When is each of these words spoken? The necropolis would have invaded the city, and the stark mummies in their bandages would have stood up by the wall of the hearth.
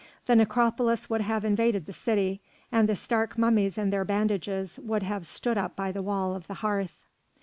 The 0.25 0.35
necropolis 0.35 1.11
would 1.11 1.21
have 1.21 1.45
invaded 1.45 1.85
the 1.85 1.93
city, 1.93 2.41
and 2.71 2.89
the 2.89 2.95
stark 2.95 3.37
mummies 3.37 3.77
in 3.77 3.91
their 3.91 4.03
bandages 4.03 4.79
would 4.81 5.03
have 5.03 5.27
stood 5.27 5.59
up 5.59 5.75
by 5.75 5.91
the 5.91 6.01
wall 6.01 6.33
of 6.35 6.47
the 6.47 6.55
hearth. 6.65 7.05